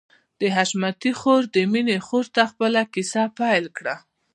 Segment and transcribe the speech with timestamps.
[0.39, 3.95] د حشمتي خور د مينې خور ته خپله کيسه پيل کړه.